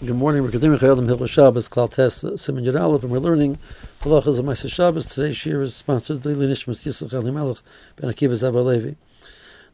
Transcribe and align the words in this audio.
Good 0.00 0.14
morning. 0.14 0.44
We're 0.44 0.52
continuing 0.52 0.78
Chayei 0.78 0.92
Adam 0.92 1.08
Hilchot 1.08 1.28
Shabbos, 1.28 1.68
Klal 1.68 1.92
Tes, 1.92 2.22
Siman 2.22 2.64
Yud 2.64 2.80
Aleph, 2.80 3.02
and 3.02 3.10
we're 3.10 3.18
learning 3.18 3.58
halachas 4.02 4.38
of 4.38 4.44
Maaseh 4.44 4.72
Shabbos. 4.72 5.04
Today's 5.04 5.36
shir 5.36 5.60
is 5.60 5.74
sponsored 5.74 6.22
by 6.22 6.30
Nishmas 6.30 6.86
Yisrael 6.86 7.10
Chalim 7.10 7.34
Melech 7.34 7.56
Ben 7.96 8.08
Akiva 8.08 8.34
Zavar 8.34 8.64
Levi. 8.64 8.94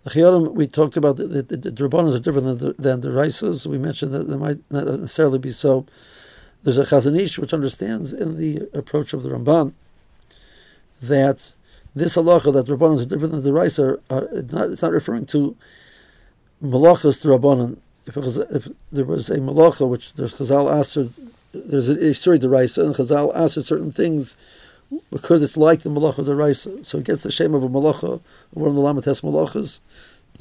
The 0.04 0.10
Chayei 0.10 0.26
Adam, 0.26 0.54
we 0.54 0.66
talked 0.66 0.96
about 0.96 1.18
the, 1.18 1.26
the, 1.26 1.42
the, 1.42 1.71
the 1.71 1.87
Rabbanas 1.87 2.16
are 2.16 2.21
different 2.21 2.46
than 2.46 2.58
the, 2.58 2.72
than 2.82 3.02
the 3.02 3.10
Raisas. 3.10 3.66
We 3.66 3.76
mentioned 3.76 4.14
that 4.14 4.26
they 4.26 4.37
might 4.37 4.60
not 4.71 4.87
necessarily 4.87 5.38
be 5.38 5.50
so. 5.50 5.84
There's 6.62 6.79
a 6.79 6.84
Chazon 6.84 7.20
Ish, 7.20 7.38
which 7.38 7.52
understands 7.52 8.14
in 8.14 8.38
the 8.38 8.66
approach 8.72 9.12
of 9.12 9.25
the 9.25 9.29
Ramban 9.29 9.75
that 11.02 11.52
this 11.95 12.16
halacha 12.16 12.50
that 12.54 12.64
Rabbanas 12.64 13.02
are 13.02 13.09
different 13.11 13.34
than 13.34 13.43
the 13.43 13.52
Raisa, 13.52 13.98
are, 14.09 14.27
it's, 14.32 14.54
not, 14.54 14.70
it's 14.70 14.80
not 14.80 14.93
referring 14.93 15.27
to 15.27 15.54
malachas 16.62 17.20
to 17.20 17.29
Rabbanan 17.29 17.77
if, 18.07 18.16
was, 18.16 18.36
if 18.36 18.68
there 18.93 19.05
was 19.05 19.30
a 19.30 19.39
malacha 19.39 19.89
which 19.89 20.14
there's 20.14 20.39
Chazal 20.39 20.73
answered, 20.73 21.12
there's 21.52 21.88
a 21.88 22.15
sorry 22.15 22.38
the 22.38 22.48
Raisa, 22.48 22.84
and 22.84 22.95
Chazal 22.95 23.34
answered 23.37 23.65
certain 23.65 23.91
things 23.91 24.37
because 25.11 25.42
it's 25.42 25.56
like 25.56 25.83
the 25.83 25.91
malacha 25.91 26.19
of 26.19 26.27
the 26.27 26.34
Raisa, 26.34 26.84
so 26.84 26.98
it 26.98 27.05
gets 27.05 27.23
the 27.23 27.33
shame 27.33 27.55
of 27.55 27.62
a 27.62 27.69
malacha, 27.69 28.20
one 28.52 28.69
of 28.69 28.75
the 28.75 28.80
Lamed 28.80 29.05
Tes 29.05 29.20
malachas. 29.23 29.80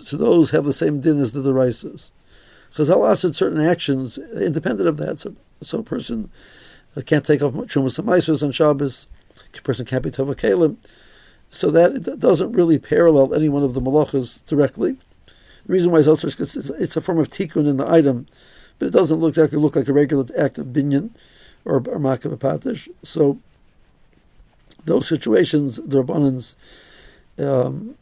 So 0.01 0.17
those 0.17 0.51
have 0.51 0.65
the 0.65 0.73
same 0.73 0.99
din 0.99 1.19
as 1.19 1.31
the 1.31 1.41
Raisas. 1.53 2.11
Chazal 2.75 3.07
answered 3.09 3.35
certain 3.35 3.61
actions 3.61 4.17
independent 4.17 4.89
of 4.89 4.97
that. 4.97 5.19
So, 5.19 5.35
so 5.61 5.79
a 5.79 5.83
person 5.83 6.31
uh, 6.97 7.01
can't 7.01 7.25
take 7.25 7.41
off 7.41 7.53
Chumas 7.53 7.99
and 7.99 8.43
on 8.43 8.51
Shabbos. 8.51 9.07
A 9.55 9.61
person 9.61 9.85
can't 9.85 10.03
be 10.03 10.11
Tova 10.11 10.35
Kalim. 10.35 10.77
So 11.49 11.69
that 11.69 12.19
doesn't 12.19 12.53
really 12.53 12.79
parallel 12.79 13.35
any 13.35 13.47
one 13.47 13.63
of 13.63 13.75
the 13.75 13.81
malachas 13.81 14.43
directly. 14.45 14.97
The 15.65 15.73
reason 15.73 15.91
why 15.91 15.99
it's 15.99 16.07
also 16.07 16.29
because 16.29 16.55
it's, 16.71 16.97
a 16.97 17.01
form 17.01 17.19
of 17.19 17.29
tikkun 17.29 17.67
in 17.67 17.77
the 17.77 17.89
item, 17.89 18.27
but 18.79 18.87
it 18.87 18.91
doesn't 18.91 19.19
look 19.19 19.29
exactly 19.29 19.57
look 19.57 19.75
like 19.75 19.87
a 19.87 19.93
regular 19.93 20.25
act 20.37 20.57
of 20.57 20.67
binyan 20.67 21.11
or, 21.65 21.77
or 21.77 21.99
makav. 21.99 22.89
So 23.03 23.39
those 24.85 25.07
situations, 25.07 25.77
the 25.77 26.03
rabbanans 26.03 26.55
um, 27.39 27.95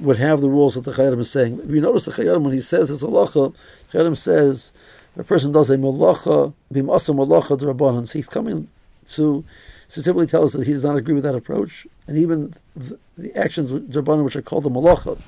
would 0.00 0.18
have 0.18 0.40
the 0.40 0.50
rules 0.50 0.74
that 0.74 0.82
the 0.82 0.92
Chayyim 0.92 1.20
is 1.20 1.30
saying. 1.30 1.60
If 1.62 1.70
you 1.70 1.80
notice 1.80 2.04
the 2.04 2.12
Chayyim 2.12 2.42
when 2.42 2.52
he 2.52 2.60
says 2.60 2.90
it's 2.90 3.02
a 3.02 3.06
halacha, 3.06 3.54
Chayyim 3.92 4.16
says 4.16 4.72
a 5.16 5.24
person 5.24 5.52
does 5.52 5.70
a 5.70 5.76
malacha 5.76 6.52
bimasa 6.72 7.14
malacha 7.14 7.58
the 7.58 7.72
rabbanans. 7.72 8.12
He's 8.12 8.28
coming 8.28 8.68
to 9.10 9.44
specifically 9.88 10.26
tell 10.26 10.44
us 10.44 10.52
that 10.52 10.66
he 10.66 10.72
does 10.74 10.84
not 10.84 10.96
agree 10.96 11.14
with 11.14 11.24
that 11.24 11.34
approach, 11.34 11.86
and 12.06 12.18
even 12.18 12.54
the, 12.76 12.98
the 13.16 13.34
actions 13.36 13.72
of 13.72 13.82
Rabbanim, 13.82 14.22
which 14.22 14.36
are 14.36 14.42
called 14.42 14.64
the 14.64 14.70
malacha, 14.70 15.18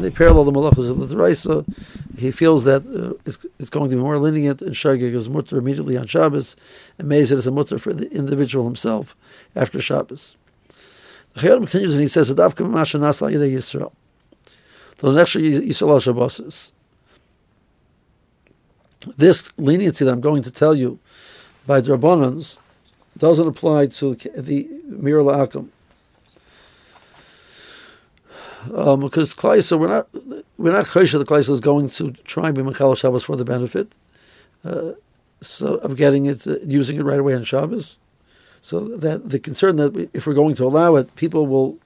they 0.00 0.10
parallel 0.10 0.44
the 0.44 0.52
malachas 0.52 0.90
of 0.90 0.98
the 0.98 1.14
Deraisa. 1.14 1.64
He 2.18 2.30
feels 2.30 2.64
that 2.64 2.82
uh, 2.86 3.20
it's, 3.26 3.44
it's, 3.58 3.70
going 3.70 3.90
to 3.90 3.94
be 3.94 4.02
more 4.02 4.18
lenient, 4.18 4.62
and 4.62 4.74
Shagig 4.74 5.14
is 5.14 5.28
mutter 5.28 5.58
immediately 5.58 5.98
on 5.98 6.06
Shabbos, 6.06 6.56
and 6.98 7.08
Mezid 7.08 7.32
is 7.32 7.46
a 7.46 7.50
mutter 7.50 7.78
for 7.78 7.92
the 7.92 8.10
individual 8.10 8.64
himself 8.64 9.14
after 9.54 9.80
Shabbos. 9.80 10.36
The 11.34 11.40
Chayyim 11.40 11.58
continues 11.58 11.94
and 11.94 12.02
he 12.02 12.08
says, 12.08 12.30
"Adavka 12.30 12.68
Masha 12.68 12.96
Nasa 12.98 13.30
Yidei 13.30 13.52
Yisrael." 13.52 13.92
The 14.96 15.12
next 15.12 15.34
Yisrael. 15.34 16.72
This 19.18 19.52
leniency 19.58 20.04
that 20.06 20.10
I'm 20.10 20.22
going 20.22 20.42
to 20.42 20.50
tell 20.50 20.74
you 20.74 20.98
by 21.66 21.82
the 21.82 21.96
Rabbanans 21.96 22.56
doesn't 23.18 23.46
apply 23.46 23.86
to 23.86 24.14
the 24.14 24.68
Mir 24.86 25.18
La'akum. 25.18 25.68
Um, 28.74 29.00
because 29.00 29.32
Klaisa, 29.34 29.78
we're 29.78 29.88
not 29.88 30.08
we're 30.58 30.72
not 30.72 30.86
chaysha 30.86 31.18
the 31.18 31.24
Klaisa 31.24 31.50
is 31.50 31.60
going 31.60 31.88
to 31.90 32.12
try 32.24 32.48
and 32.48 32.56
be 32.56 32.62
Mechal 32.62 32.96
Shabbos 32.96 33.22
for 33.22 33.36
the 33.36 33.44
benefit, 33.44 33.96
uh, 34.64 34.92
so 35.40 35.74
of 35.76 35.96
getting 35.96 36.26
it, 36.26 36.46
uh, 36.46 36.56
using 36.64 36.96
it 36.96 37.04
right 37.04 37.20
away 37.20 37.34
on 37.34 37.44
Shabbos. 37.44 37.96
So 38.60 38.80
that 38.80 39.30
the 39.30 39.38
concern 39.38 39.76
that 39.76 40.10
if 40.12 40.26
we're 40.26 40.34
going 40.34 40.56
to 40.56 40.64
allow 40.64 40.96
it, 40.96 41.14
people 41.14 41.46
will 41.46 41.78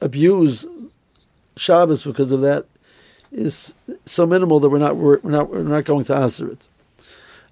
abuse 0.00 0.66
Shabbos 1.56 2.04
because 2.04 2.30
of 2.30 2.42
that 2.42 2.66
is 3.32 3.74
so 4.06 4.26
minimal 4.26 4.60
that 4.60 4.68
we're 4.68 4.78
not 4.78 4.96
we're 4.96 5.18
not 5.24 5.50
we're 5.50 5.62
not 5.62 5.84
going 5.84 6.04
to 6.04 6.14
answer 6.14 6.48
it. 6.50 6.68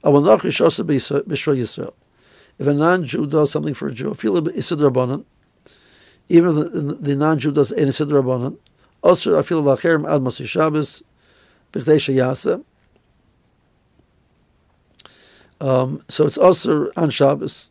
I 0.05 0.11
will 0.11 0.21
not 0.21 0.43
be 0.43 0.51
Yisrael. 0.51 1.93
If 2.59 2.67
a 2.67 2.75
non-Jew 2.75 3.27
does 3.27 3.51
something 3.51 3.75
for 3.75 3.89
a 3.89 3.93
Jew, 3.93 4.15
feel 4.15 4.41
Isid 4.43 5.25
even 6.29 6.51
if 6.51 6.73
the, 6.73 6.81
the 7.01 7.17
non-Jew 7.17 7.53
does 7.53 7.71
an 7.73 7.89
Isid 7.89 8.09
Rabbanan, 8.09 8.59
also 9.03 9.41
feel 9.43 9.63
Lacherim 9.63 10.11
Ad 10.13 10.21
Mosi 10.21 10.47
Shabbos, 10.47 11.03
B'chdei. 11.73 12.65
Um, 15.61 16.03
so 16.09 16.27
it's 16.27 16.39
also 16.39 16.91
on 16.97 17.11
Shabbos. 17.11 17.71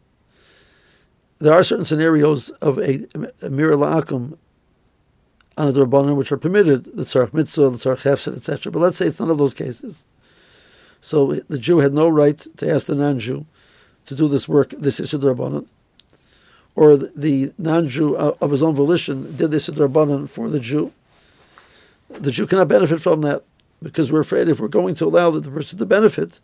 There 1.39 1.53
are 1.53 1.63
certain 1.63 1.85
scenarios 1.85 2.49
of 2.49 2.79
a, 2.79 3.05
a 3.41 3.49
Mir 3.49 3.71
La'akum 3.73 4.37
on 5.57 5.67
a 5.67 5.71
Rabbanan 5.71 6.15
which 6.15 6.31
are 6.31 6.37
permitted, 6.37 6.85
the 6.85 7.03
Tzarech 7.03 7.33
Mitzvah, 7.33 7.69
the 7.69 7.77
Tzarech 7.77 8.03
Hefset, 8.03 8.35
etc. 8.35 8.71
But 8.71 8.79
let's 8.79 8.97
say 8.97 9.07
it's 9.07 9.19
none 9.19 9.29
of 9.29 9.37
those 9.37 9.53
cases. 9.53 10.05
So 10.99 11.33
the 11.47 11.59
Jew 11.59 11.79
had 11.79 11.93
no 11.93 12.09
right 12.09 12.37
to 12.57 12.71
ask 12.71 12.87
the 12.87 12.95
non-Jew 12.95 13.45
to 14.07 14.15
do 14.15 14.27
this 14.27 14.49
work, 14.49 14.71
this 14.71 14.99
is 14.99 15.13
Rabbanan, 15.13 15.67
or 16.75 16.97
the 16.97 17.53
non-Jew 17.57 18.15
uh, 18.15 18.35
of 18.41 18.51
his 18.51 18.63
own 18.63 18.73
volition 18.73 19.23
did 19.37 19.51
this 19.51 19.69
Rabbanan 19.69 20.27
for 20.29 20.49
the 20.49 20.59
Jew, 20.59 20.91
the 22.09 22.31
Jew 22.31 22.47
cannot 22.47 22.69
benefit 22.69 23.01
from 23.01 23.21
that 23.21 23.43
because 23.81 24.11
we're 24.11 24.21
afraid 24.21 24.47
if 24.47 24.59
we're 24.59 24.69
going 24.69 24.95
to 24.95 25.05
allow 25.05 25.29
the 25.29 25.51
person 25.51 25.77
to 25.77 25.85
benefit, 25.85 26.39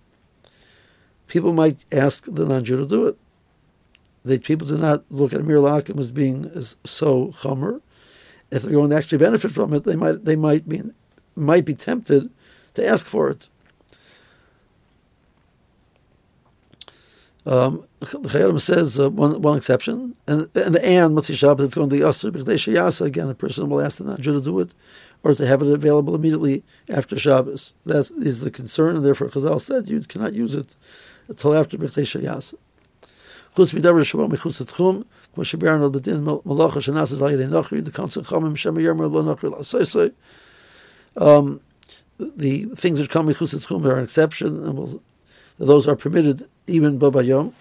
people 1.28 1.54
might 1.54 1.78
ask 1.92 2.26
the 2.26 2.46
non-Jew 2.46 2.78
to 2.78 2.86
do 2.86 3.08
it. 3.08 3.18
They, 4.26 4.40
people 4.40 4.68
do 4.68 4.78
not 4.78 5.04
look 5.10 5.34
at 5.34 5.44
Mir 5.44 5.58
Lakim 5.58 6.00
as 6.00 6.12
being 6.12 6.52
as 6.54 6.76
so 6.86 7.28
chomer. 7.28 7.82
If 8.52 8.64
they're 8.64 8.72
going 8.72 8.90
to 8.90 8.96
actually 8.96 9.18
benefit 9.18 9.52
from 9.52 9.74
it, 9.74 9.84
they 9.84 9.96
might 9.96 10.24
they 10.24 10.36
might 10.36 10.70
be 10.70 10.82
might 11.36 11.66
be 11.66 11.74
tempted 11.74 12.30
to 12.76 12.88
ask 12.88 13.06
for 13.06 13.30
it. 13.30 13.50
Um, 17.47 17.85
the 18.01 18.07
Chayyim 18.07 18.61
says 18.61 19.01
uh, 19.01 19.09
one, 19.09 19.41
one 19.41 19.57
exception, 19.57 20.15
and, 20.27 20.43
and 20.55 20.75
the 20.75 20.85
and 20.85 21.17
Motzi 21.17 21.35
Shabbos 21.35 21.67
it's 21.67 21.75
going 21.75 21.89
to 21.89 21.97
be 21.97 22.03
Asr 22.03 22.31
because 22.31 22.45
they 22.45 22.57
Shayasa 22.57 23.07
again. 23.07 23.29
The 23.29 23.35
person 23.35 23.71
will 23.71 23.81
ask 23.81 23.97
the 23.97 24.05
non 24.05 24.19
to 24.19 24.41
do 24.43 24.61
it, 24.61 24.75
or 25.23 25.33
to 25.35 25.47
have 25.47 25.63
it 25.63 25.73
available 25.73 26.15
immediately 26.15 26.63
after 26.91 27.19
Shabbos. 27.19 27.73
That 27.87 28.11
is 28.19 28.41
the 28.41 28.51
concern, 28.51 28.97
and 28.97 29.05
therefore 29.05 29.29
Chazal 29.29 29.63
said 29.63 29.89
you 29.89 30.01
cannot 30.01 30.35
use 30.35 30.55
it 30.55 30.77
until 31.29 31.55
after 31.55 31.79
Bichlei 31.79 32.05
Shayasa. 32.05 32.57
Chutz 33.57 33.73
midavar 33.73 34.05
shabam 34.05 34.31
mechutz 34.31 34.61
etchum, 34.61 35.05
כמו 35.35 35.45
שביארנו 35.45 35.93
בדין 35.93 36.25
מלאכה 36.47 36.81
שנעשה 36.81 37.25
על 37.25 37.33
ידי 37.33 37.47
נוכרי, 37.47 37.83
the 37.83 37.91
council 37.91 38.23
chachamim 38.23 38.57
shem 38.57 38.75
yermer 38.77 39.11
lo 39.11 39.23
nochri 39.23 39.51
l'asosoi. 39.51 40.13
Um, 41.17 41.61
the 42.19 42.67
things 42.77 42.99
that 42.99 43.09
come 43.09 43.27
mechutz 43.29 43.55
etchum 43.55 43.85
are 43.87 43.97
an 43.97 44.05
exception, 44.05 44.65
and 44.65 44.77
we'll, 44.77 45.03
those 45.66 45.88
are 45.88 45.96
permitted 45.96 46.48
even 46.68 47.00
Babayom. 47.00 47.54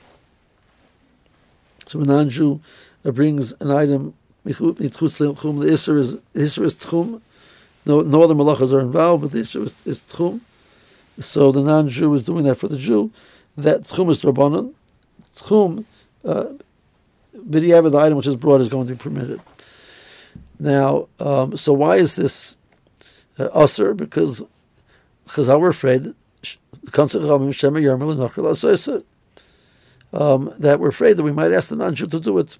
So 1.87 1.99
when 1.99 2.09
Anju 2.09 2.61
brings 3.03 3.53
an 3.61 3.71
item, 3.71 4.15
the 4.45 4.53
Isser 4.53 5.99
is, 5.99 6.17
Isser 6.35 6.65
is 6.65 6.75
Tchum. 6.75 7.21
No, 7.85 8.01
no 8.01 8.23
other 8.23 8.35
malachas 8.35 8.73
are 8.73 8.81
involved, 8.81 9.23
but 9.23 9.33
the 9.33 9.39
Isser 9.39 9.65
is, 9.65 9.87
is 9.87 10.01
Tchum. 10.01 10.41
So 11.19 11.53
the 11.53 11.63
non-Jew 11.63 12.15
is 12.15 12.25
doing 12.25 12.45
that 12.45 12.57
for 12.57 12.69
the 12.69 12.79
Jew. 12.79 13.11
That 13.57 13.83
Tchum 13.83 14.11
is 14.11 14.23
Rabbanon. 14.23 14.73
Tchum, 15.37 15.85
uh, 16.25 16.47
the 17.35 17.75
item 17.77 18.17
which 18.17 18.27
is 18.27 18.37
brought, 18.37 18.61
is 18.61 18.69
going 18.69 18.87
to 18.87 18.95
be 18.95 18.99
permitted. 18.99 19.41
Now, 20.59 21.09
um, 21.19 21.57
so 21.57 21.73
why 21.73 21.97
is 21.97 22.17
this 22.17 22.57
uh, 23.39 23.45
usher? 23.47 23.95
Because 23.95 24.43
Chazal 25.27 25.61
were 25.61 25.69
afraid 25.69 26.15
um, 30.13 30.53
that 30.59 30.81
we're 30.81 30.89
afraid 30.89 31.17
that 31.17 31.23
we 31.23 31.33
might 31.33 31.53
ask 31.53 31.69
the 31.69 31.77
non-Jew 31.77 32.07
to 32.09 32.21
do 32.21 32.39
it. 32.39 32.59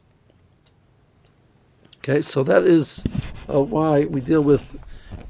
Okay, 1.99 2.23
so 2.23 2.43
that 2.43 2.65
is 2.65 3.05
uh, 3.53 3.63
why 3.63 4.05
we 4.07 4.21
deal 4.21 4.43
with 4.43 4.77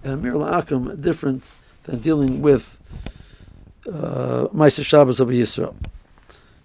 uh, 0.04 0.16
Mir 0.16 0.32
La'akum 0.32 1.00
different 1.00 1.50
than 1.84 2.00
dealing 2.00 2.40
with 2.40 2.78
uh, 3.92 4.48
Shabbos 4.68 5.20
of 5.20 5.28
Yisrael. 5.28 5.74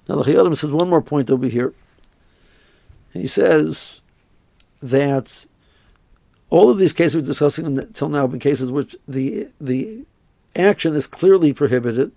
Now 0.08 0.16
the 0.16 0.32
Chayyim 0.32 0.56
says 0.56 0.72
one 0.72 0.90
more 0.90 1.02
point 1.02 1.30
over 1.30 1.48
here. 1.48 1.74
He 3.12 3.28
says 3.28 4.02
that 4.82 5.46
all 6.50 6.70
of 6.70 6.78
these 6.78 6.94
cases 6.94 7.16
we're 7.16 7.22
discussing 7.22 7.66
until 7.66 8.10
now 8.10 8.22
have 8.22 8.32
been 8.32 8.40
cases 8.40 8.72
which 8.72 8.96
the 9.08 9.48
the 9.60 10.06
action 10.56 10.96
is 10.96 11.08
clearly 11.08 11.54
prohibited. 11.54 12.12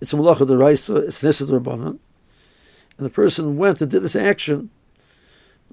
It's 0.00 0.12
a 0.12 0.16
malacha 0.16 0.46
deraisa, 0.46 1.08
it's 1.08 1.22
nisa 1.22 1.44
rabbanon, 1.44 1.98
and 2.96 3.06
the 3.06 3.10
person 3.10 3.56
went 3.56 3.80
and 3.80 3.90
did 3.90 4.02
this 4.02 4.16
action, 4.16 4.70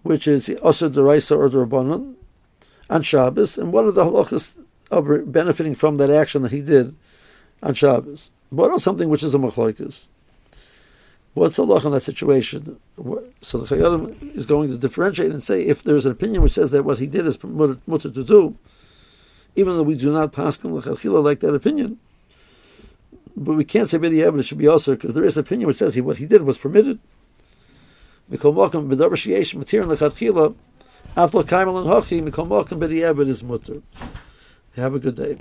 which 0.04 0.27
is 0.27 0.50
also 0.62 0.89
deraisa 0.89 1.38
or 1.38 1.50
rabbanon, 1.50 2.15
on 2.89 3.01
Shabbos, 3.01 3.57
and 3.57 3.74
what 3.74 3.86
are 3.86 3.92
the 3.92 4.06
halachas 4.06 4.59
of 4.92 5.31
benefiting 5.31 5.75
from 5.75 5.98
that 5.98 6.09
action 6.09 6.42
that 6.42 6.51
he 6.51 6.62
did 6.62 6.95
on 7.62 7.74
Shabbos? 7.74 8.31
What 8.50 8.71
are 8.71 8.80
something 8.80 9.10
which 9.10 9.24
is 9.24 9.36
a 9.36 9.38
machloikas? 9.38 10.07
What's 11.33 11.60
Allah 11.60 11.86
in 11.86 11.92
that 11.92 12.01
situation? 12.01 12.80
So 13.42 13.60
the 13.60 13.75
Chayyim 13.75 14.36
is 14.36 14.45
going 14.45 14.69
to 14.69 14.77
differentiate 14.77 15.31
and 15.31 15.44
say 15.44 15.62
if 15.62 15.83
there's 15.83 16.06
an 16.06 16.12
opinion 16.13 16.42
which 16.42 16.53
says 16.53 16.71
that 16.71 16.83
what 16.83 16.98
he 16.98 17.07
did 17.07 17.27
is 17.27 17.38
mutter 17.44 18.10
to 18.10 18.24
do, 18.24 18.57
even 19.57 19.75
though 19.75 19.83
we 19.83 19.98
do 19.98 20.13
not 20.13 20.31
pass 20.31 20.56
Khalkhila 20.57 21.24
like 21.24 21.39
that 21.39 21.56
opinion, 21.56 21.98
but 23.36 23.56
we 23.56 23.65
can't 23.65 23.89
say 23.89 23.98
the 23.98 24.21
evidence 24.21 24.45
should 24.45 24.59
be 24.59 24.68
also 24.68 24.95
because 24.95 25.15
there 25.15 25.24
is 25.24 25.36
an 25.36 25.42
opinion 25.42 25.68
which 25.68 25.77
says 25.77 25.95
he, 25.95 26.01
what 26.01 26.18
he 26.18 26.27
did 26.27 26.44
was 26.44 26.59
permitted. 26.59 27.00
Mikol 28.31 28.54
Malkum 28.54 28.88
B'davar 28.88 29.13
Sheyesh 29.13 29.56
Matir 29.56 29.83
Lechatchila 29.83 30.54
After 31.15 31.39
Kaimal 31.39 31.81
and 31.81 31.88
Hachi 31.88 32.21
Mikol 32.21 32.48
Malkum 32.48 32.80
B'di 32.80 33.27
is 33.27 33.44
mutter. 33.44 33.81
Have 34.75 34.94
a 34.94 35.00
good 35.00 35.15
day. 35.15 35.39